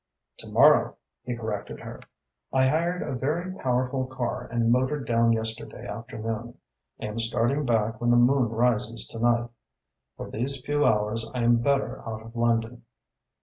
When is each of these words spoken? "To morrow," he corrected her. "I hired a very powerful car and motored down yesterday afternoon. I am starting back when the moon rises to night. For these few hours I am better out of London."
"To 0.39 0.47
morrow," 0.49 0.97
he 1.21 1.35
corrected 1.35 1.79
her. 1.81 1.99
"I 2.51 2.65
hired 2.67 3.03
a 3.03 3.13
very 3.13 3.53
powerful 3.53 4.07
car 4.07 4.47
and 4.51 4.71
motored 4.71 5.05
down 5.05 5.31
yesterday 5.31 5.85
afternoon. 5.85 6.55
I 6.99 7.05
am 7.05 7.19
starting 7.19 7.67
back 7.67 8.01
when 8.01 8.09
the 8.09 8.17
moon 8.17 8.49
rises 8.49 9.05
to 9.09 9.19
night. 9.19 9.49
For 10.17 10.31
these 10.31 10.59
few 10.65 10.85
hours 10.87 11.29
I 11.35 11.43
am 11.43 11.57
better 11.57 12.01
out 12.03 12.23
of 12.25 12.35
London." 12.35 12.81